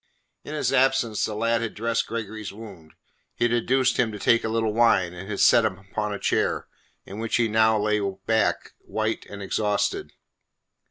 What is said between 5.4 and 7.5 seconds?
set him upon a chair, in which he